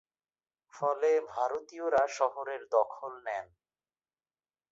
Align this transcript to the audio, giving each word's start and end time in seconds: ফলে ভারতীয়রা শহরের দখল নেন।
ফলে 0.73 1.11
ভারতীয়রা 1.29 2.03
শহরের 2.17 2.61
দখল 2.67 3.11
নেন। 3.25 3.47